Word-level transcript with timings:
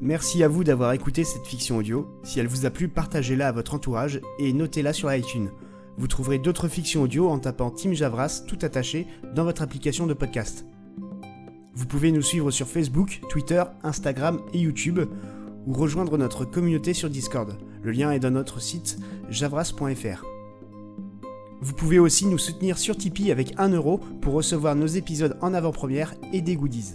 Merci 0.00 0.44
à 0.44 0.48
vous 0.48 0.62
d'avoir 0.62 0.92
écouté 0.92 1.24
cette 1.24 1.46
fiction 1.46 1.78
audio. 1.78 2.08
Si 2.22 2.38
elle 2.38 2.46
vous 2.46 2.66
a 2.66 2.70
plu, 2.70 2.88
partagez-la 2.88 3.48
à 3.48 3.52
votre 3.52 3.74
entourage 3.74 4.20
et 4.38 4.52
notez-la 4.52 4.92
sur 4.92 5.12
iTunes. 5.12 5.50
Vous 5.96 6.06
trouverez 6.06 6.38
d'autres 6.38 6.68
fictions 6.68 7.02
audio 7.02 7.28
en 7.28 7.40
tapant 7.40 7.72
Team 7.72 7.94
Javras 7.94 8.44
tout 8.46 8.58
attaché 8.62 9.08
dans 9.34 9.42
votre 9.42 9.62
application 9.62 10.06
de 10.06 10.14
podcast. 10.14 10.64
Vous 11.74 11.86
pouvez 11.86 12.12
nous 12.12 12.22
suivre 12.22 12.52
sur 12.52 12.68
Facebook, 12.68 13.20
Twitter, 13.28 13.64
Instagram 13.82 14.40
et 14.52 14.60
YouTube 14.60 15.00
ou 15.66 15.72
rejoindre 15.72 16.16
notre 16.16 16.44
communauté 16.44 16.94
sur 16.94 17.10
Discord. 17.10 17.58
Le 17.82 17.90
lien 17.90 18.12
est 18.12 18.20
dans 18.20 18.30
notre 18.30 18.60
site 18.60 18.98
javras.fr. 19.30 20.24
Vous 21.60 21.74
pouvez 21.74 21.98
aussi 21.98 22.26
nous 22.26 22.38
soutenir 22.38 22.78
sur 22.78 22.96
Tipeee 22.96 23.32
avec 23.32 23.56
1€ 23.56 24.20
pour 24.20 24.34
recevoir 24.34 24.76
nos 24.76 24.86
épisodes 24.86 25.36
en 25.40 25.54
avant-première 25.54 26.14
et 26.32 26.40
des 26.40 26.54
goodies. 26.54 26.94